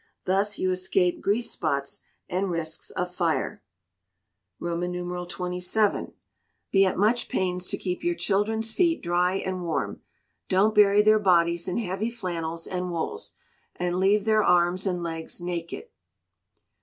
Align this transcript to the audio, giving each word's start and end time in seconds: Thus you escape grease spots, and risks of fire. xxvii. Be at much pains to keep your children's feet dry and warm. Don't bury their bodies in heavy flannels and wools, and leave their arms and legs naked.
Thus 0.25 0.57
you 0.57 0.71
escape 0.71 1.21
grease 1.21 1.51
spots, 1.51 1.99
and 2.27 2.49
risks 2.49 2.89
of 2.89 3.13
fire. 3.13 3.61
xxvii. 4.59 6.07
Be 6.71 6.85
at 6.87 6.97
much 6.97 7.29
pains 7.29 7.67
to 7.67 7.77
keep 7.77 8.03
your 8.03 8.15
children's 8.15 8.71
feet 8.71 9.03
dry 9.03 9.33
and 9.35 9.61
warm. 9.61 10.01
Don't 10.49 10.73
bury 10.73 11.03
their 11.03 11.19
bodies 11.19 11.67
in 11.67 11.77
heavy 11.77 12.09
flannels 12.09 12.65
and 12.65 12.89
wools, 12.89 13.33
and 13.75 13.99
leave 13.99 14.25
their 14.25 14.43
arms 14.43 14.87
and 14.87 15.03
legs 15.03 15.39
naked. 15.39 15.87